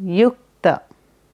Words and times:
युक्त 0.00 0.68